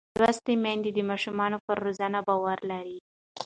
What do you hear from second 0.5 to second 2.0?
میندې د ماشوم پر